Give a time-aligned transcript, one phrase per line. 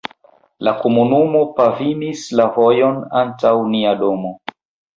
[0.67, 4.37] la komunumo pavimis la vojon antaŭ nia domo.